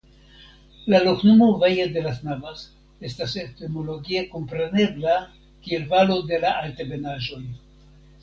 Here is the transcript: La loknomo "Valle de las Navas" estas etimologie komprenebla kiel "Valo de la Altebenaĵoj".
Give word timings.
La 0.91 0.99
loknomo 1.03 1.57
"Valle 1.63 1.83
de 1.97 2.01
las 2.05 2.21
Navas" 2.29 2.63
estas 3.09 3.35
etimologie 3.43 4.25
komprenebla 4.31 5.17
kiel 5.67 5.87
"Valo 5.95 6.19
de 6.33 6.43
la 6.47 6.57
Altebenaĵoj". 6.65 7.43